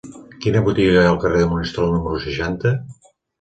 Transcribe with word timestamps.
Quina 0.45 0.61
botiga 0.67 0.95
hi 0.95 1.07
ha 1.09 1.09
al 1.09 1.19
carrer 1.25 1.43
de 1.43 1.49
Monistrol 1.51 1.93
número 1.97 2.23
seixanta? 2.25 2.73